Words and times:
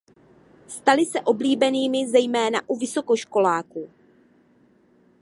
Staly 0.67 1.05
se 1.05 1.21
oblíbenými 1.21 2.07
zejména 2.09 2.61
u 2.69 2.75
vysokoškoláků. 2.77 3.89